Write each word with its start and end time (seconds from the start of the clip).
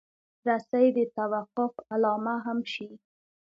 رسۍ 0.47 0.87
د 0.97 0.99
توقف 1.17 1.73
علامه 1.93 2.35
هم 2.45 2.59
شي. 2.73 2.87